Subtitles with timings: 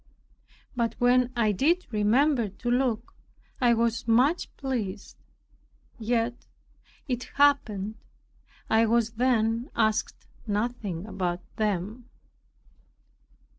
[0.75, 3.13] But when I did remember to look,
[3.59, 5.15] I was much pleased.
[5.99, 6.47] Yet
[7.07, 7.97] it happened
[8.67, 12.09] I was then asked nothing about them.